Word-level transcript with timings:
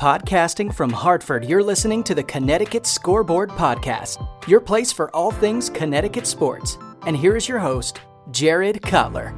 Podcasting 0.00 0.72
from 0.72 0.90
Hartford, 0.90 1.44
you're 1.44 1.60
listening 1.60 2.04
to 2.04 2.14
the 2.14 2.22
Connecticut 2.22 2.86
Scoreboard 2.86 3.50
Podcast, 3.50 4.24
your 4.46 4.60
place 4.60 4.92
for 4.92 5.10
all 5.10 5.32
things 5.32 5.68
Connecticut 5.68 6.24
sports. 6.24 6.78
And 7.04 7.16
here 7.16 7.34
is 7.34 7.48
your 7.48 7.58
host, 7.58 8.00
Jared 8.30 8.80
Cutler. 8.80 9.34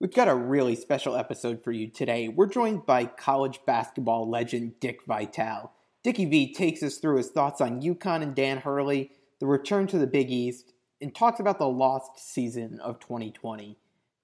We've 0.00 0.12
got 0.12 0.26
a 0.26 0.34
really 0.34 0.74
special 0.74 1.14
episode 1.14 1.62
for 1.62 1.70
you 1.70 1.86
today. 1.86 2.26
We're 2.26 2.48
joined 2.48 2.84
by 2.84 3.04
college 3.04 3.60
basketball 3.64 4.28
legend 4.28 4.80
Dick 4.80 5.06
Vitale. 5.06 5.70
Dickie 6.02 6.24
V 6.24 6.52
takes 6.52 6.82
us 6.82 6.98
through 6.98 7.18
his 7.18 7.30
thoughts 7.30 7.60
on 7.60 7.80
UConn 7.80 8.24
and 8.24 8.34
Dan 8.34 8.58
Hurley, 8.58 9.12
the 9.38 9.46
return 9.46 9.86
to 9.86 9.98
the 9.98 10.08
Big 10.08 10.32
East, 10.32 10.72
and 11.00 11.14
talks 11.14 11.38
about 11.38 11.60
the 11.60 11.68
lost 11.68 12.18
season 12.18 12.80
of 12.80 12.98
2020. 12.98 13.78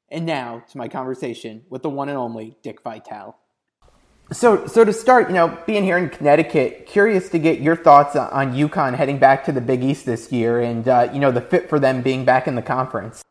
And 0.08 0.26
now 0.26 0.64
to 0.72 0.76
my 0.76 0.88
conversation 0.88 1.62
with 1.70 1.82
the 1.82 1.88
one 1.88 2.08
and 2.08 2.18
only 2.18 2.56
Dick 2.64 2.82
Vitale. 2.82 3.36
So, 4.30 4.66
so 4.66 4.84
to 4.84 4.92
start, 4.92 5.28
you 5.28 5.34
know, 5.34 5.56
being 5.66 5.84
here 5.84 5.96
in 5.96 6.10
Connecticut, 6.10 6.86
curious 6.86 7.30
to 7.30 7.38
get 7.38 7.60
your 7.60 7.74
thoughts 7.74 8.14
on 8.14 8.52
UConn 8.52 8.94
heading 8.94 9.18
back 9.18 9.44
to 9.46 9.52
the 9.52 9.60
Big 9.60 9.82
East 9.82 10.04
this 10.04 10.30
year, 10.30 10.60
and 10.60 10.86
uh, 10.86 11.08
you 11.12 11.18
know 11.18 11.32
the 11.32 11.40
fit 11.40 11.68
for 11.68 11.80
them 11.80 12.02
being 12.02 12.26
back 12.26 12.46
in 12.46 12.54
the 12.54 12.62
conference. 12.62 13.22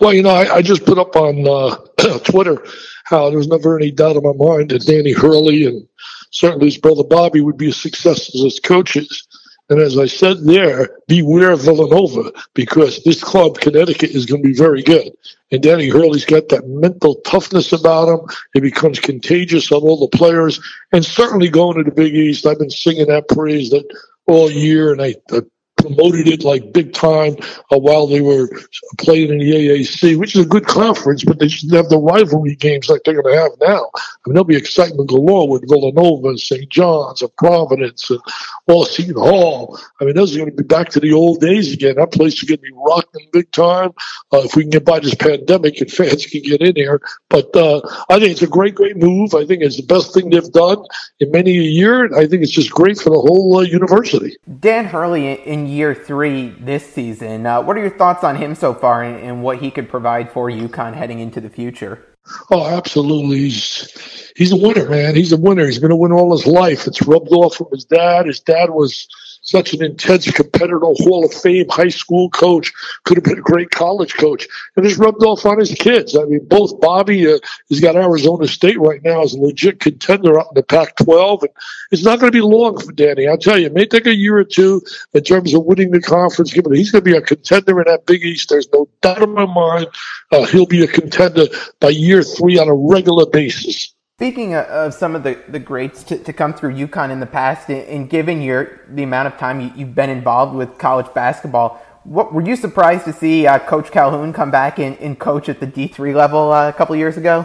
Well, 0.00 0.14
you 0.14 0.22
know, 0.22 0.30
I, 0.30 0.56
I 0.56 0.62
just 0.62 0.86
put 0.86 0.98
up 0.98 1.14
on 1.14 1.46
uh, 1.46 2.18
Twitter 2.24 2.64
how 3.04 3.28
there 3.28 3.38
was 3.38 3.48
never 3.48 3.78
any 3.78 3.90
doubt 3.90 4.16
in 4.16 4.22
my 4.22 4.32
mind 4.32 4.70
that 4.70 4.86
Danny 4.86 5.12
Hurley 5.12 5.66
and 5.66 5.86
certainly 6.30 6.66
his 6.66 6.78
brother 6.78 7.04
Bobby 7.04 7.42
would 7.42 7.58
be 7.58 7.70
successes 7.70 8.42
as 8.44 8.58
coaches. 8.60 9.26
And 9.70 9.80
as 9.80 9.98
I 9.98 10.06
said 10.06 10.44
there, 10.44 10.98
beware 11.08 11.56
Villanova 11.56 12.32
because 12.54 13.02
this 13.02 13.24
club, 13.24 13.58
Connecticut, 13.58 14.10
is 14.10 14.26
going 14.26 14.42
to 14.42 14.48
be 14.48 14.54
very 14.54 14.82
good. 14.82 15.10
And 15.50 15.62
Danny 15.62 15.88
Hurley's 15.88 16.26
got 16.26 16.48
that 16.50 16.66
mental 16.66 17.16
toughness 17.22 17.72
about 17.72 18.08
him. 18.08 18.26
It 18.54 18.60
becomes 18.60 19.00
contagious 19.00 19.72
on 19.72 19.82
all 19.82 19.98
the 19.98 20.16
players. 20.16 20.60
And 20.92 21.04
certainly 21.04 21.48
going 21.48 21.78
to 21.78 21.84
the 21.84 21.94
Big 21.94 22.14
East, 22.14 22.46
I've 22.46 22.58
been 22.58 22.70
singing 22.70 23.06
that 23.06 23.28
praise 23.28 23.70
that 23.70 23.86
all 24.26 24.50
year, 24.50 24.92
and 24.92 25.00
I, 25.00 25.14
I 25.30 25.40
promoted 25.84 26.26
it 26.28 26.44
like 26.44 26.72
big 26.72 26.92
time 26.92 27.36
uh, 27.70 27.78
while 27.78 28.06
they 28.06 28.20
were 28.20 28.48
playing 28.98 29.30
in 29.30 29.38
the 29.38 29.52
AAC, 29.52 30.18
which 30.18 30.34
is 30.34 30.44
a 30.44 30.48
good 30.48 30.66
conference, 30.66 31.24
but 31.24 31.38
they 31.38 31.46
just 31.46 31.72
have 31.74 31.88
the 31.88 31.98
rivalry 31.98 32.56
games 32.56 32.88
like 32.88 33.02
they're 33.04 33.20
going 33.20 33.34
to 33.34 33.40
have 33.40 33.52
now. 33.60 33.90
I 33.94 34.00
mean, 34.26 34.34
there'll 34.34 34.44
be 34.44 34.56
excitement 34.56 35.08
galore 35.08 35.48
with 35.48 35.68
Villanova 35.68 36.28
and 36.28 36.40
St. 36.40 36.68
John's 36.70 37.22
and 37.22 37.36
Providence 37.36 38.08
and 38.10 38.20
all 38.66 38.84
Seton 38.84 39.14
Hall. 39.14 39.78
I 40.00 40.04
mean, 40.04 40.14
those 40.14 40.34
are 40.34 40.38
going 40.38 40.50
to 40.50 40.56
be 40.56 40.66
back 40.66 40.88
to 40.90 41.00
the 41.00 41.12
old 41.12 41.40
days 41.40 41.72
again. 41.72 41.96
That 41.96 42.12
place 42.12 42.34
is 42.34 42.48
going 42.48 42.58
to 42.58 42.62
be 42.62 42.72
rocking 42.74 43.28
big 43.32 43.50
time. 43.52 43.90
Uh, 44.32 44.38
if 44.38 44.56
we 44.56 44.62
can 44.62 44.70
get 44.70 44.84
by 44.84 45.00
this 45.00 45.14
pandemic 45.14 45.80
and 45.80 45.90
fans 45.98 46.26
can 46.26 46.42
get 46.42 46.62
in 46.62 46.76
here. 46.76 47.00
But 47.28 47.54
uh, 47.54 47.80
I 48.08 48.18
think 48.18 48.32
it's 48.32 48.42
a 48.42 48.46
great, 48.46 48.74
great 48.74 48.96
move. 48.96 49.34
I 49.34 49.44
think 49.44 49.62
it's 49.62 49.76
the 49.76 49.82
best 49.82 50.14
thing 50.14 50.30
they've 50.30 50.52
done 50.52 50.84
in 51.20 51.30
many 51.30 51.58
a 51.58 51.62
year. 51.62 52.14
I 52.16 52.26
think 52.26 52.42
it's 52.42 52.52
just 52.52 52.70
great 52.70 52.98
for 52.98 53.10
the 53.10 53.20
whole 53.20 53.58
uh, 53.58 53.62
university. 53.62 54.36
Dan 54.60 54.86
Hurley 54.86 55.32
in 55.32 55.66
year 55.74 55.94
three 55.94 56.50
this 56.60 56.84
season. 56.92 57.46
Uh, 57.46 57.60
what 57.62 57.76
are 57.76 57.80
your 57.80 57.96
thoughts 57.96 58.24
on 58.24 58.36
him 58.36 58.54
so 58.54 58.72
far 58.72 59.02
and, 59.02 59.20
and, 59.20 59.42
what 59.42 59.58
he 59.58 59.70
could 59.70 59.88
provide 59.88 60.32
for 60.32 60.48
UConn 60.48 60.94
heading 60.94 61.20
into 61.20 61.40
the 61.40 61.50
future? 61.50 62.06
Oh, 62.50 62.66
absolutely. 62.66 63.38
He's, 63.38 64.23
he's 64.34 64.52
a 64.52 64.56
winner, 64.56 64.88
man. 64.88 65.14
He's 65.14 65.32
a 65.32 65.36
winner. 65.36 65.66
He's 65.66 65.78
been 65.78 65.90
a 65.90 65.96
winner 65.96 66.16
all 66.16 66.32
his 66.32 66.46
life. 66.46 66.86
It's 66.86 67.02
rubbed 67.02 67.32
off 67.32 67.56
from 67.56 67.68
his 67.72 67.84
dad. 67.84 68.26
His 68.26 68.40
dad 68.40 68.70
was 68.70 69.08
such 69.44 69.74
an 69.74 69.84
intense 69.84 70.30
competitor, 70.30 70.80
Hall 70.80 71.24
of 71.24 71.32
Fame 71.32 71.68
high 71.68 71.88
school 71.88 72.30
coach, 72.30 72.72
could 73.04 73.18
have 73.18 73.24
been 73.24 73.38
a 73.38 73.42
great 73.42 73.70
college 73.70 74.14
coach, 74.14 74.48
and 74.76 74.84
it's 74.86 74.96
rubbed 74.96 75.22
off 75.22 75.44
on 75.44 75.58
his 75.58 75.74
kids. 75.74 76.16
I 76.16 76.24
mean, 76.24 76.46
both 76.46 76.80
Bobby 76.80 77.30
uh, 77.30 77.38
has 77.68 77.80
got 77.80 77.94
Arizona 77.94 78.46
State 78.48 78.80
right 78.80 79.02
now 79.04 79.22
as 79.22 79.34
a 79.34 79.40
legit 79.40 79.80
contender 79.80 80.40
out 80.40 80.48
in 80.50 80.54
the 80.54 80.62
Pac-12, 80.62 81.42
and 81.42 81.50
it's 81.90 82.02
not 82.02 82.20
going 82.20 82.32
to 82.32 82.36
be 82.36 82.40
long 82.40 82.80
for 82.80 82.92
Danny. 82.92 83.28
I'll 83.28 83.36
tell 83.36 83.58
you, 83.58 83.66
it 83.66 83.74
may 83.74 83.86
take 83.86 84.06
a 84.06 84.14
year 84.14 84.38
or 84.38 84.44
two 84.44 84.82
in 85.12 85.22
terms 85.22 85.54
of 85.54 85.64
winning 85.64 85.90
the 85.90 86.00
conference. 86.00 86.52
Given 86.52 86.74
he's 86.74 86.90
going 86.90 87.04
to 87.04 87.10
be 87.10 87.16
a 87.16 87.22
contender 87.22 87.80
in 87.80 87.84
that 87.86 88.06
Big 88.06 88.24
East, 88.24 88.48
there's 88.48 88.72
no 88.72 88.88
doubt 89.02 89.22
in 89.22 89.34
my 89.34 89.46
mind. 89.46 89.88
Uh, 90.32 90.44
he'll 90.46 90.66
be 90.66 90.82
a 90.82 90.88
contender 90.88 91.46
by 91.80 91.90
year 91.90 92.22
three 92.22 92.58
on 92.58 92.68
a 92.68 92.74
regular 92.74 93.26
basis. 93.26 93.93
Speaking 94.18 94.54
of 94.54 94.94
some 94.94 95.16
of 95.16 95.24
the, 95.24 95.42
the 95.48 95.58
greats 95.58 96.04
to, 96.04 96.16
to 96.16 96.32
come 96.32 96.54
through 96.54 96.74
UConn 96.74 97.10
in 97.10 97.18
the 97.18 97.26
past, 97.26 97.68
and 97.68 98.08
given 98.08 98.40
your 98.40 98.82
the 98.88 99.02
amount 99.02 99.26
of 99.26 99.36
time 99.38 99.60
you, 99.60 99.86
have 99.86 99.94
been 99.96 100.08
involved 100.08 100.54
with 100.54 100.78
college 100.78 101.12
basketball, 101.14 101.82
what 102.04 102.32
were 102.32 102.46
you 102.46 102.54
surprised 102.54 103.06
to 103.06 103.12
see 103.12 103.44
uh, 103.48 103.58
Coach 103.58 103.90
Calhoun 103.90 104.32
come 104.32 104.52
back 104.52 104.78
and, 104.78 104.96
and, 104.98 105.18
coach 105.18 105.48
at 105.48 105.58
the 105.58 105.66
D 105.66 105.88
three 105.88 106.14
level 106.14 106.52
uh, 106.52 106.68
a 106.68 106.72
couple 106.72 106.94
years 106.94 107.16
ago? 107.16 107.44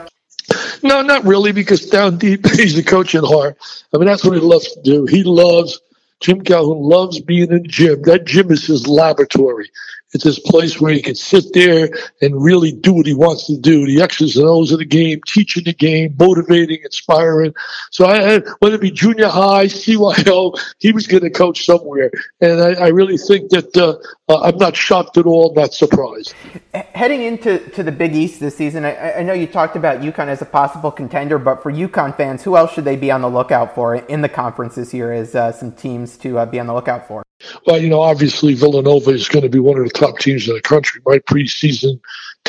No, 0.84 1.02
not 1.02 1.24
really, 1.24 1.52
because 1.52 1.88
down 1.88 2.20
deep 2.20 2.46
he's 2.52 2.78
a 2.78 2.84
coach 2.84 3.16
at 3.16 3.24
heart. 3.24 3.58
I 3.92 3.98
mean, 3.98 4.06
that's 4.06 4.24
what 4.24 4.36
he 4.36 4.40
loves 4.40 4.72
to 4.72 4.82
do. 4.84 5.08
He 5.08 5.24
loves 5.24 5.82
Jim 6.20 6.42
Calhoun 6.42 6.84
loves 6.84 7.20
being 7.20 7.50
in 7.50 7.64
the 7.64 7.68
gym. 7.68 8.04
That 8.04 8.26
gym 8.26 8.52
is 8.52 8.68
his 8.68 8.88
laboratory. 8.88 9.72
It's 10.14 10.24
this 10.24 10.40
place 10.40 10.82
where 10.82 10.92
he 10.92 11.02
can 11.02 11.14
sit 11.14 11.54
there 11.54 11.90
and 12.22 12.42
really 12.44 12.72
do 12.72 12.94
what 12.94 13.06
he 13.06 13.14
wants 13.14 13.46
to 13.46 13.58
do. 13.58 13.86
The 13.86 14.02
X's 14.02 14.38
and 14.38 14.48
O's 14.48 14.72
of 14.72 14.80
the 14.80 14.86
game, 14.86 15.22
teaching 15.28 15.66
the 15.66 15.74
game, 15.74 16.16
motivating, 16.18 16.80
inspiring. 16.84 17.54
So 17.92 18.06
I, 18.06 18.40
whether 18.58 18.76
it 18.76 18.82
be 18.82 18.90
junior 18.90 19.28
high, 19.28 19.66
CYO, 19.66 20.60
he 20.80 20.92
was 20.92 21.06
going 21.06 21.22
to 21.24 21.30
coach 21.30 21.64
somewhere. 21.64 22.10
And 22.42 22.60
I, 22.60 22.86
I 22.86 22.88
really 22.88 23.18
think 23.18 23.52
that 23.52 23.78
uh, 23.78 23.98
uh, 24.30 24.42
I'm 24.42 24.58
not 24.58 24.76
shocked 24.76 25.18
at 25.18 25.28
all, 25.28 25.54
not 25.54 25.74
surprised. 25.74 26.34
Heading 26.74 27.22
into 27.22 27.60
to 27.72 27.84
the 27.84 27.92
Big 27.92 28.16
East 28.16 28.40
this 28.40 28.56
season, 28.56 28.86
I, 28.86 29.20
I 29.20 29.24
know 29.24 29.34
you 29.34 29.46
talked 29.46 29.76
about 29.76 30.02
UConn 30.02 30.28
as 30.28 30.42
a 30.42 30.46
possible 30.46 30.92
contender, 30.92 31.38
but 31.38 31.62
for 31.62 31.72
UConn 31.72 32.18
fans, 32.18 32.44
who 32.44 32.58
else 32.58 32.74
should 32.74 32.86
they 32.86 32.96
be 32.96 33.12
on 33.12 33.22
the 33.22 33.30
lookout 33.30 33.76
for 33.76 33.96
in 33.96 34.22
the 34.22 34.30
conference 34.30 34.74
this 34.74 34.92
year 34.92 35.14
as 35.14 35.36
uh, 35.36 35.52
some 35.52 35.72
teams 35.72 36.18
to 36.18 36.40
uh, 36.40 36.46
be 36.48 36.60
on 36.60 36.66
the 36.66 36.74
lookout 36.74 37.08
for? 37.08 37.24
Well, 37.66 37.82
you 37.82 37.90
know, 37.90 38.02
obviously 38.02 38.54
Villanova 38.54 39.12
is 39.12 39.30
going 39.30 39.44
to 39.44 39.50
be 39.50 39.60
one 39.60 39.78
of 39.78 39.86
the 39.86 39.92
top 39.92 40.20
teams 40.20 40.48
in 40.48 40.56
the 40.56 40.62
country. 40.62 41.02
My 41.06 41.20
preseason 41.20 42.00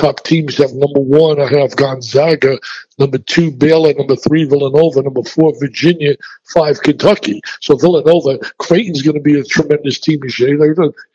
top 0.00 0.25
teams 0.25 0.56
have 0.56 0.72
number 0.72 1.00
one, 1.00 1.41
I 1.41 1.47
have 1.61 1.77
Gonzaga, 1.77 2.59
number 2.99 3.19
two, 3.19 3.50
Baylor, 3.50 3.93
number 3.94 4.16
three, 4.16 4.44
Villanova, 4.44 5.03
number 5.03 5.22
four, 5.22 5.53
Virginia, 5.61 6.16
five, 6.55 6.81
Kentucky. 6.83 7.41
So 7.61 7.77
Villanova, 7.77 8.38
Creighton's 8.59 9.03
going 9.03 9.16
to 9.16 9.22
be 9.22 9.38
a 9.38 9.44
tremendous 9.44 10.00
team 10.00 10.21
this 10.22 10.38
year. 10.41 10.59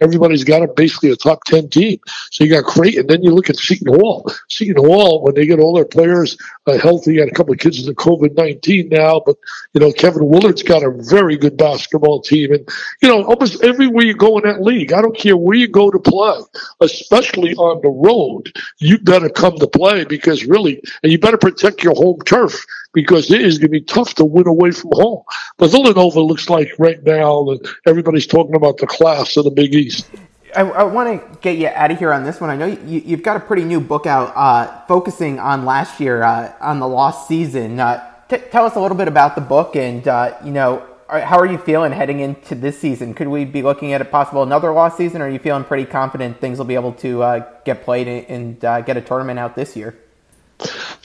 Everybody's 0.01 0.43
got 0.43 0.63
a, 0.63 0.67
basically 0.67 1.11
a 1.11 1.15
top 1.15 1.43
10 1.45 1.69
team. 1.69 1.99
So 2.31 2.43
you 2.43 2.51
got 2.51 2.65
Creighton. 2.65 3.07
Then 3.07 3.23
you 3.23 3.31
look 3.31 3.49
at 3.49 3.57
Seton 3.57 3.99
Hall. 3.99 4.29
Seton 4.49 4.83
Hall, 4.83 5.23
when 5.23 5.33
they 5.33 5.45
get 5.45 5.59
all 5.59 5.73
their 5.73 5.85
players 5.85 6.37
uh, 6.67 6.77
healthy, 6.77 7.17
got 7.17 7.27
a 7.27 7.31
couple 7.31 7.53
of 7.53 7.59
kids 7.59 7.79
in 7.79 7.85
the 7.85 7.95
COVID 7.95 8.35
19 8.35 8.89
now, 8.89 9.21
but, 9.25 9.35
you 9.73 9.81
know, 9.81 9.91
Kevin 9.91 10.27
Willard's 10.27 10.63
got 10.63 10.83
a 10.83 10.91
very 10.91 11.37
good 11.37 11.57
basketball 11.57 12.21
team. 12.21 12.53
And, 12.53 12.67
you 13.01 13.09
know, 13.09 13.23
almost 13.23 13.63
everywhere 13.63 14.05
you 14.05 14.13
go 14.13 14.37
in 14.37 14.43
that 14.45 14.61
league, 14.61 14.93
I 14.93 15.01
don't 15.01 15.17
care 15.17 15.37
where 15.37 15.57
you 15.57 15.67
go 15.67 15.91
to 15.91 15.99
play, 15.99 16.39
especially 16.81 17.55
on 17.55 17.81
the 17.81 17.89
road, 17.89 18.51
you 18.79 18.97
better 18.97 19.29
come 19.29 19.57
to 19.57 19.67
play 19.67 20.05
because 20.05 20.45
really, 20.45 20.81
and 21.03 21.11
you 21.11 21.17
better 21.17 21.37
protect 21.37 21.83
your 21.83 21.95
home 21.95 22.19
turf 22.25 22.65
because 22.93 23.31
it 23.31 23.41
is 23.41 23.57
going 23.57 23.71
to 23.71 23.79
be 23.79 23.81
tough 23.81 24.15
to 24.15 24.25
win 24.25 24.47
away 24.47 24.71
from 24.71 24.91
home. 24.93 25.23
But 25.57 25.71
Villanova 25.71 26.21
looks 26.21 26.49
like 26.49 26.71
right 26.79 27.01
now 27.03 27.43
that 27.45 27.75
everybody's 27.85 28.27
talking 28.27 28.55
about 28.55 28.77
the 28.77 28.87
class 28.87 29.37
of 29.37 29.45
the 29.45 29.51
Big 29.51 29.73
East. 29.73 30.07
I, 30.55 30.61
I 30.61 30.83
want 30.83 31.21
to 31.21 31.39
get 31.39 31.57
you 31.57 31.67
out 31.67 31.91
of 31.91 31.99
here 31.99 32.13
on 32.13 32.23
this 32.23 32.39
one. 32.39 32.49
I 32.49 32.55
know 32.55 32.65
you, 32.65 33.01
have 33.01 33.23
got 33.23 33.37
a 33.37 33.41
pretty 33.41 33.65
new 33.65 33.81
book 33.81 34.05
out 34.05 34.31
uh, 34.35 34.85
focusing 34.87 35.39
on 35.39 35.65
last 35.65 35.99
year, 35.99 36.23
uh, 36.23 36.53
on 36.61 36.79
the 36.79 36.87
lost 36.87 37.27
season. 37.27 37.79
Uh, 37.79 38.01
t- 38.29 38.37
tell 38.51 38.65
us 38.65 38.75
a 38.75 38.79
little 38.79 38.97
bit 38.97 39.09
about 39.09 39.35
the 39.35 39.41
book 39.41 39.75
and, 39.75 40.07
uh, 40.07 40.37
you 40.43 40.51
know, 40.51 40.85
how 41.07 41.37
are 41.39 41.45
you 41.45 41.57
feeling 41.57 41.91
heading 41.91 42.19
into 42.19 42.55
this 42.55 42.79
season? 42.79 43.13
Could 43.13 43.27
we 43.27 43.45
be 43.45 43.61
looking 43.61 43.93
at 43.93 44.01
a 44.01 44.05
possible 44.05 44.43
another 44.43 44.71
lost 44.71 44.97
season, 44.97 45.21
or 45.21 45.25
are 45.25 45.29
you 45.29 45.39
feeling 45.39 45.63
pretty 45.63 45.85
confident 45.85 46.39
things 46.41 46.57
will 46.57 46.65
be 46.65 46.75
able 46.75 46.93
to 46.93 47.21
uh, 47.21 47.45
get 47.63 47.83
played 47.83 48.07
and 48.07 48.63
uh, 48.63 48.81
get 48.81 48.97
a 48.97 49.01
tournament 49.01 49.39
out 49.39 49.55
this 49.55 49.75
year? 49.75 49.95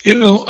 You 0.05 0.15
know, 0.15 0.45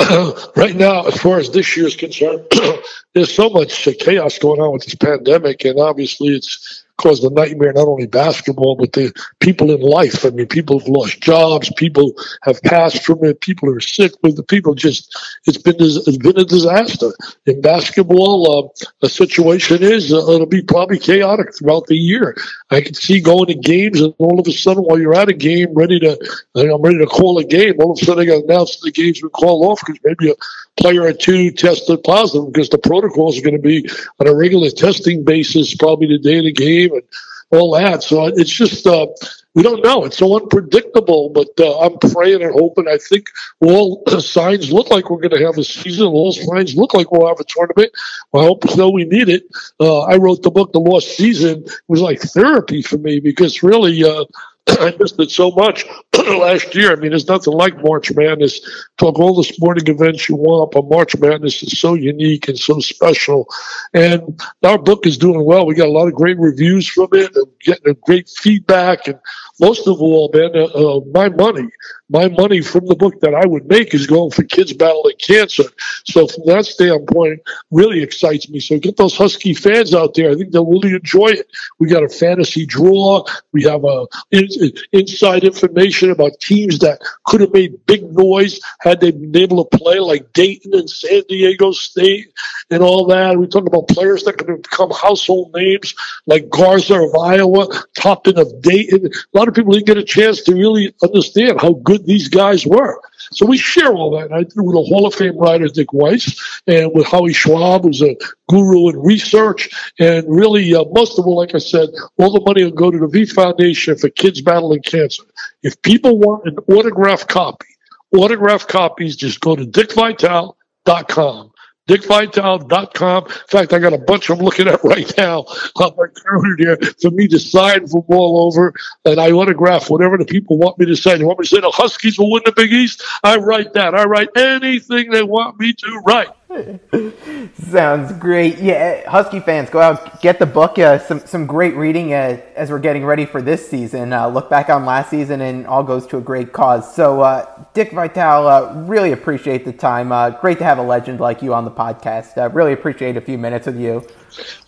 right 0.56 0.76
now, 0.76 1.06
as 1.06 1.20
far 1.20 1.38
as 1.38 1.50
this 1.50 1.76
year 1.76 1.86
is 1.86 1.96
concerned, 1.96 2.46
there's 3.14 3.34
so 3.34 3.48
much 3.50 3.88
chaos 3.98 4.38
going 4.38 4.60
on 4.60 4.72
with 4.72 4.84
this 4.84 4.94
pandemic, 4.94 5.64
and 5.64 5.80
obviously 5.80 6.28
it's 6.28 6.84
caused 7.00 7.24
a 7.24 7.30
nightmare, 7.30 7.72
not 7.72 7.88
only 7.88 8.06
basketball, 8.06 8.76
but 8.76 8.92
the 8.92 9.12
people 9.40 9.70
in 9.70 9.80
life. 9.80 10.24
I 10.24 10.30
mean, 10.30 10.46
people 10.46 10.78
have 10.78 10.88
lost 10.88 11.20
jobs, 11.20 11.72
people 11.76 12.12
have 12.42 12.62
passed 12.62 13.04
from 13.04 13.24
it, 13.24 13.40
people 13.40 13.74
are 13.74 13.80
sick 13.80 14.12
with 14.22 14.36
the 14.36 14.42
people 14.42 14.74
just, 14.74 15.16
it's 15.46 15.58
been, 15.58 15.76
it's 15.78 16.18
been 16.18 16.38
a 16.38 16.44
disaster. 16.44 17.10
In 17.46 17.60
basketball, 17.60 18.38
uh, 18.52 18.86
the 19.00 19.08
situation 19.08 19.82
is 19.82 20.12
uh, 20.12 20.18
it'll 20.18 20.46
be 20.46 20.62
probably 20.62 20.98
chaotic 20.98 21.56
throughout 21.56 21.86
the 21.86 21.96
year. 21.96 22.36
I 22.70 22.82
can 22.82 22.94
see 22.94 23.20
going 23.20 23.46
to 23.46 23.54
games 23.54 24.00
and 24.00 24.14
all 24.18 24.38
of 24.38 24.46
a 24.46 24.52
sudden 24.52 24.84
while 24.84 24.98
you're 24.98 25.14
at 25.14 25.28
a 25.28 25.34
game, 25.34 25.74
ready 25.74 25.98
to, 26.00 26.18
I'm 26.54 26.82
ready 26.82 26.98
to 26.98 27.06
call 27.06 27.38
a 27.38 27.44
game, 27.44 27.74
all 27.80 27.92
of 27.92 27.98
a 28.00 28.04
sudden 28.04 28.26
they 28.26 28.32
got 28.32 28.44
announced 28.44 28.82
the 28.82 28.90
game's 28.90 29.20
been 29.20 29.30
called 29.30 29.64
off 29.64 29.80
because 29.84 30.00
maybe 30.04 30.30
a 30.30 30.34
player 30.80 31.02
or 31.02 31.12
two 31.12 31.50
tested 31.50 32.02
positive 32.04 32.52
because 32.52 32.68
the 32.68 32.78
protocols 32.78 33.38
are 33.38 33.42
going 33.42 33.56
to 33.56 33.62
be 33.62 33.88
on 34.18 34.26
a 34.26 34.34
regular 34.34 34.70
testing 34.70 35.24
basis 35.24 35.74
probably 35.74 36.06
the 36.06 36.18
day 36.18 36.38
of 36.38 36.44
the 36.44 36.52
game 36.52 36.89
and 36.92 37.02
all 37.50 37.72
that. 37.72 38.02
So 38.02 38.26
it's 38.26 38.50
just, 38.50 38.86
uh, 38.86 39.06
we 39.54 39.62
don't 39.62 39.82
know. 39.82 40.04
It's 40.04 40.18
so 40.18 40.40
unpredictable, 40.40 41.30
but 41.30 41.48
uh, 41.58 41.80
I'm 41.80 41.98
praying 41.98 42.42
and 42.42 42.52
hoping. 42.52 42.86
I 42.88 42.98
think 42.98 43.28
all 43.60 44.04
signs 44.20 44.72
look 44.72 44.90
like 44.90 45.10
we're 45.10 45.20
going 45.20 45.38
to 45.38 45.44
have 45.44 45.58
a 45.58 45.64
season. 45.64 46.06
All 46.06 46.32
signs 46.32 46.76
look 46.76 46.94
like 46.94 47.10
we'll 47.10 47.26
have 47.26 47.40
a 47.40 47.44
tournament. 47.44 47.92
I 48.34 48.42
hope 48.42 48.68
so. 48.68 48.90
We 48.90 49.04
need 49.04 49.28
it. 49.28 49.44
Uh, 49.80 50.02
I 50.02 50.16
wrote 50.16 50.42
the 50.42 50.50
book, 50.50 50.72
The 50.72 50.80
Lost 50.80 51.16
Season. 51.16 51.64
It 51.64 51.72
was 51.88 52.00
like 52.00 52.20
therapy 52.20 52.82
for 52.82 52.98
me 52.98 53.18
because 53.18 53.62
really, 53.62 54.04
uh, 54.04 54.24
I 54.68 54.94
missed 54.98 55.18
it 55.20 55.30
so 55.30 55.50
much 55.50 55.84
last 56.16 56.74
year. 56.74 56.92
I 56.92 56.96
mean, 56.96 57.10
there's 57.10 57.28
nothing 57.28 57.52
like 57.52 57.82
March 57.82 58.12
Madness. 58.12 58.60
Talk 58.98 59.18
all 59.18 59.34
the 59.34 59.44
sporting 59.44 59.92
events 59.94 60.28
you 60.28 60.36
want, 60.36 60.72
but 60.72 60.88
March 60.88 61.16
Madness 61.16 61.62
is 61.62 61.78
so 61.78 61.94
unique 61.94 62.48
and 62.48 62.58
so 62.58 62.78
special. 62.80 63.48
And 63.94 64.40
our 64.64 64.78
book 64.78 65.06
is 65.06 65.18
doing 65.18 65.44
well. 65.44 65.66
We 65.66 65.74
got 65.74 65.88
a 65.88 65.92
lot 65.92 66.08
of 66.08 66.14
great 66.14 66.38
reviews 66.38 66.88
from 66.88 67.08
it 67.12 67.34
and 67.34 67.46
getting 67.60 67.96
great 68.02 68.28
feedback. 68.28 69.08
And 69.08 69.18
most 69.60 69.86
of 69.86 70.00
all, 70.00 70.30
man, 70.32 70.50
uh, 70.54 70.64
uh, 70.64 71.00
my 71.12 71.28
money, 71.28 71.68
my 72.08 72.28
money 72.28 72.60
from 72.60 72.86
the 72.86 72.96
book 72.96 73.20
that 73.20 73.34
I 73.34 73.46
would 73.46 73.66
make 73.66 73.94
is 73.94 74.06
going 74.06 74.30
for 74.30 74.42
kids 74.42 74.72
battling 74.72 75.16
cancer. 75.18 75.64
So 76.04 76.26
from 76.26 76.44
that 76.46 76.64
standpoint, 76.66 77.40
really 77.70 78.02
excites 78.02 78.48
me. 78.48 78.58
So 78.60 78.78
get 78.78 78.96
those 78.96 79.16
Husky 79.16 79.54
fans 79.54 79.94
out 79.94 80.14
there. 80.14 80.30
I 80.30 80.34
think 80.34 80.52
they'll 80.52 80.66
really 80.66 80.94
enjoy 80.94 81.28
it. 81.28 81.46
We 81.78 81.88
got 81.88 82.02
a 82.02 82.08
fantasy 82.08 82.66
draw. 82.66 83.24
We 83.52 83.62
have 83.64 83.84
a 83.84 84.06
in, 84.30 84.48
inside 84.92 85.44
information 85.44 86.10
about 86.10 86.40
teams 86.40 86.78
that 86.80 87.00
could 87.24 87.40
have 87.40 87.52
made 87.52 87.84
big 87.86 88.02
noise 88.12 88.60
had 88.80 89.00
they 89.00 89.10
been 89.10 89.36
able 89.36 89.64
to 89.64 89.78
play, 89.78 89.98
like 89.98 90.32
Dayton 90.32 90.74
and 90.74 90.88
San 90.88 91.22
Diego 91.28 91.72
State 91.72 92.32
and 92.70 92.82
all 92.82 93.06
that. 93.06 93.38
We 93.38 93.46
talk 93.46 93.66
about 93.66 93.88
players 93.88 94.24
that 94.24 94.38
could 94.38 94.48
have 94.48 94.62
become 94.62 94.90
household 94.90 95.54
names, 95.54 95.94
like 96.26 96.48
Garza 96.48 97.02
of 97.02 97.14
Iowa, 97.14 97.66
Toppin 97.96 98.38
of 98.38 98.60
Dayton. 98.62 99.06
A 99.06 99.38
lot 99.38 99.48
of 99.48 99.54
people 99.54 99.72
didn't 99.72 99.86
get 99.86 99.98
a 99.98 100.04
chance 100.04 100.42
to 100.42 100.54
really 100.54 100.94
understand 101.02 101.60
how 101.60 101.72
good 101.72 102.06
these 102.06 102.28
guys 102.28 102.66
were. 102.66 103.00
So 103.32 103.46
we 103.46 103.58
share 103.58 103.92
all 103.92 104.18
that. 104.18 104.32
I 104.32 104.44
did 104.44 104.52
with 104.56 104.76
a 104.76 104.82
Hall 104.82 105.06
of 105.06 105.14
Fame 105.14 105.38
writer, 105.38 105.68
Dick 105.68 105.92
Weiss, 105.92 106.62
and 106.66 106.92
with 106.94 107.06
Howie 107.06 107.32
Schwab, 107.32 107.84
who's 107.84 108.02
a 108.02 108.16
guru 108.48 108.90
in 108.90 108.98
research. 109.00 109.70
And 109.98 110.24
really, 110.28 110.74
uh, 110.74 110.84
most 110.92 111.18
of 111.18 111.26
all, 111.26 111.36
like 111.36 111.54
I 111.54 111.58
said, 111.58 111.88
all 112.16 112.32
the 112.32 112.40
money 112.40 112.64
will 112.64 112.70
go 112.70 112.90
to 112.90 112.98
the 112.98 113.08
V 113.08 113.26
Foundation 113.26 113.96
for 113.96 114.08
kids 114.08 114.40
battling 114.40 114.82
cancer. 114.82 115.24
If 115.62 115.80
people 115.82 116.18
want 116.18 116.46
an 116.46 116.56
autographed 116.74 117.28
copy, 117.28 117.66
autographed 118.12 118.68
copies, 118.68 119.16
just 119.16 119.40
go 119.40 119.56
to 119.56 119.64
dickvitale.com 119.64 121.52
dickvitale.com. 121.90 123.24
In 123.24 123.30
fact, 123.48 123.72
I 123.72 123.78
got 123.78 123.92
a 123.92 123.98
bunch 123.98 124.30
I'm 124.30 124.38
looking 124.38 124.68
at 124.68 124.82
right 124.84 125.12
now 125.18 125.40
on 125.40 125.94
my 125.96 126.06
calendar 126.06 126.54
here 126.58 126.76
for 127.00 127.10
me 127.10 127.26
to 127.28 127.38
sign 127.38 127.86
from 127.86 128.04
all 128.08 128.46
over, 128.46 128.72
and 129.04 129.20
I 129.20 129.30
autograph 129.32 129.90
whatever 129.90 130.16
the 130.16 130.24
people 130.24 130.58
want 130.58 130.78
me 130.78 130.86
to 130.86 130.96
say. 130.96 131.18
They 131.18 131.24
want 131.24 131.38
me 131.38 131.44
to 131.44 131.48
say 131.56 131.60
the 131.60 131.70
Huskies 131.70 132.18
will 132.18 132.30
win 132.30 132.42
the 132.44 132.52
Big 132.52 132.72
East? 132.72 133.02
I 133.24 133.36
write 133.36 133.72
that. 133.74 133.94
I 133.94 134.04
write 134.04 134.28
anything 134.36 135.10
they 135.10 135.22
want 135.22 135.58
me 135.58 135.72
to 135.72 136.02
write. 136.06 136.28
Sounds 137.54 138.12
great. 138.14 138.58
Yeah, 138.58 139.08
Husky 139.08 139.38
fans, 139.38 139.70
go 139.70 139.80
out, 139.80 140.20
get 140.20 140.40
the 140.40 140.46
book. 140.46 140.78
Uh, 140.80 140.98
some 140.98 141.20
some 141.20 141.46
great 141.46 141.76
reading 141.76 142.12
uh, 142.12 142.40
as 142.56 142.70
we're 142.70 142.80
getting 142.80 143.04
ready 143.04 143.24
for 143.24 143.40
this 143.40 143.68
season. 143.68 144.12
Uh, 144.12 144.26
look 144.26 144.50
back 144.50 144.68
on 144.68 144.84
last 144.84 145.10
season, 145.10 145.40
and 145.40 145.66
all 145.66 145.84
goes 145.84 146.08
to 146.08 146.16
a 146.16 146.20
great 146.20 146.52
cause. 146.52 146.92
So, 146.92 147.20
uh, 147.20 147.59
Dick 147.72 147.92
Vitale, 147.92 148.46
uh, 148.48 148.74
really 148.86 149.12
appreciate 149.12 149.64
the 149.64 149.72
time. 149.72 150.10
Uh, 150.10 150.30
great 150.30 150.58
to 150.58 150.64
have 150.64 150.78
a 150.78 150.82
legend 150.82 151.20
like 151.20 151.40
you 151.40 151.54
on 151.54 151.64
the 151.64 151.70
podcast. 151.70 152.54
really 152.54 152.72
appreciate 152.72 153.16
a 153.16 153.20
few 153.20 153.38
minutes 153.38 153.66
with 153.66 153.78
you. 153.78 154.04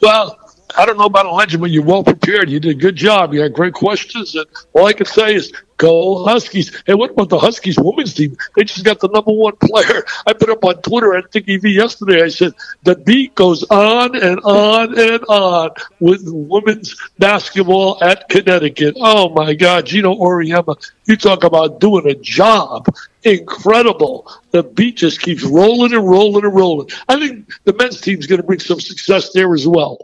Well, 0.00 0.38
I 0.76 0.86
don't 0.86 0.98
know 0.98 1.06
about 1.06 1.26
a 1.26 1.32
legend, 1.32 1.60
but 1.60 1.70
you're 1.70 1.84
well 1.84 2.04
prepared. 2.04 2.50
You 2.50 2.60
did 2.60 2.70
a 2.70 2.80
good 2.80 2.96
job. 2.96 3.34
You 3.34 3.42
had 3.42 3.52
great 3.52 3.74
questions, 3.74 4.34
and 4.34 4.46
all 4.72 4.86
I 4.86 4.92
can 4.92 5.06
say 5.06 5.34
is 5.34 5.52
go 5.76 6.24
Huskies. 6.24 6.82
Hey, 6.86 6.94
what 6.94 7.10
about 7.10 7.28
the 7.28 7.38
Huskies 7.38 7.78
women's 7.78 8.14
team? 8.14 8.36
They 8.54 8.64
just 8.64 8.84
got 8.84 9.00
the 9.00 9.08
number 9.08 9.32
one 9.32 9.56
player. 9.56 10.04
I 10.26 10.32
put 10.32 10.48
up 10.48 10.64
on 10.64 10.80
Twitter 10.82 11.14
at 11.16 11.30
DickieV 11.30 11.74
yesterday. 11.74 12.22
I 12.22 12.28
said 12.28 12.54
the 12.84 12.94
beat 12.94 13.34
goes 13.34 13.64
on 13.64 14.14
and 14.14 14.38
on 14.40 14.98
and 14.98 15.24
on 15.24 15.70
with 16.00 16.22
women's 16.24 16.94
basketball 17.18 18.02
at 18.02 18.28
Connecticut. 18.28 18.96
Oh 19.00 19.30
my 19.30 19.54
God, 19.54 19.86
Geno 19.86 20.14
Auriemma! 20.14 20.76
You 21.06 21.16
talk 21.16 21.44
about 21.44 21.80
doing 21.80 22.06
a 22.06 22.14
job. 22.14 22.86
Incredible. 23.24 24.30
The 24.50 24.62
beat 24.62 24.98
just 24.98 25.20
keeps 25.20 25.42
rolling 25.42 25.92
and 25.94 26.08
rolling 26.08 26.44
and 26.44 26.54
rolling. 26.54 26.90
I 27.08 27.18
think 27.18 27.52
the 27.64 27.72
men's 27.72 28.00
team's 28.00 28.26
going 28.26 28.40
to 28.40 28.46
bring 28.46 28.60
some 28.60 28.80
success 28.80 29.32
there 29.32 29.52
as 29.54 29.66
well. 29.66 29.98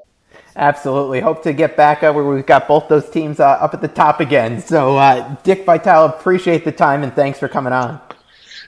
Absolutely. 0.58 1.20
Hope 1.20 1.44
to 1.44 1.52
get 1.52 1.76
back 1.76 2.02
uh, 2.02 2.12
where 2.12 2.24
we've 2.24 2.44
got 2.44 2.66
both 2.66 2.88
those 2.88 3.08
teams 3.08 3.38
uh, 3.38 3.46
up 3.46 3.74
at 3.74 3.80
the 3.80 3.88
top 3.88 4.18
again. 4.18 4.60
So, 4.60 4.98
uh, 4.98 5.36
Dick 5.44 5.64
Vitale, 5.64 6.06
appreciate 6.06 6.64
the 6.64 6.72
time 6.72 7.04
and 7.04 7.14
thanks 7.14 7.38
for 7.38 7.48
coming 7.48 7.72
on. 7.72 8.00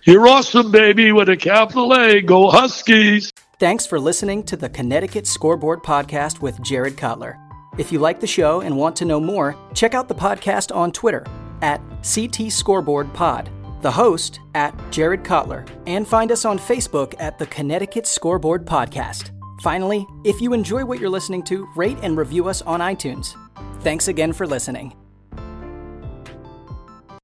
You're 0.05 0.27
awesome, 0.29 0.71
baby, 0.71 1.13
with 1.13 1.29
a 1.29 1.37
capital 1.37 1.93
A. 1.93 2.23
Go 2.23 2.49
Huskies. 2.49 3.33
Thanks 3.59 3.85
for 3.85 4.01
listening 4.01 4.45
to 4.45 4.57
the 4.57 4.71
Connecticut 4.71 5.27
Scoreboard 5.27 5.83
Podcast 5.83 6.41
with 6.41 6.63
Jared 6.63 6.97
Cutler. 6.97 7.39
If 7.77 7.93
you 7.93 7.99
like 7.99 8.21
the 8.21 8.27
show 8.27 8.61
and 8.61 8.77
want 8.77 8.97
to 8.97 9.05
know 9.05 9.21
more, 9.21 9.57
check 9.75 9.93
out 9.93 10.09
the 10.09 10.15
podcast 10.15 10.75
on 10.75 10.93
Twitter 10.93 11.27
at 11.61 11.81
CT 12.03 12.51
Scoreboard 12.51 13.13
Pod, 13.13 13.51
the 13.83 13.91
host 13.91 14.41
at 14.55 14.75
Jared 14.91 15.25
Cutler, 15.25 15.67
and 15.87 16.07
find 16.07 16.33
us 16.33 16.45
on 16.45 16.59
Facebook 16.59 17.15
at 17.19 17.39
the 17.39 17.47
Connecticut 17.47 18.07
Scoreboard 18.07 18.65
Podcast. 18.65 19.31
Finally, 19.61 20.07
if 20.25 20.41
you 20.41 20.55
enjoy 20.55 20.85
what 20.85 20.99
you're 20.99 21.11
listening 21.11 21.43
to, 21.43 21.69
rate 21.77 21.99
and 22.03 22.17
review 22.17 22.49
us 22.49 22.62
on 22.62 22.81
iTunes. 22.81 23.37
Thanks 23.83 24.09
again 24.09 24.33
for 24.33 24.47
listening. 24.47 24.95